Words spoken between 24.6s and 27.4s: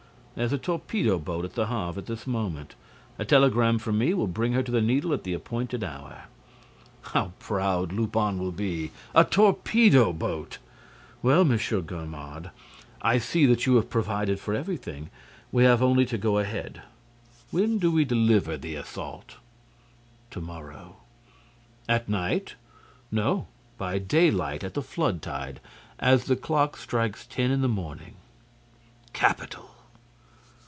at the flood tide, as the clock strikes